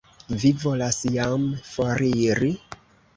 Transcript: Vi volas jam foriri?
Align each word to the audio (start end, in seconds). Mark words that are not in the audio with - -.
Vi 0.43 0.49
volas 0.61 0.97
jam 1.15 1.45
foriri? 1.73 2.51